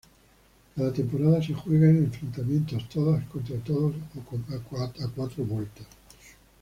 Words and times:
Cada 0.75 0.91
temporada 0.91 1.43
se 1.43 1.53
juega 1.53 1.87
en 1.87 2.05
enfrentamientos 2.05 2.89
todos 2.89 3.21
contra 3.25 3.55
todos 3.57 3.93
a 4.19 4.99
cuatro 5.13 5.45
vueltas. 5.45 5.85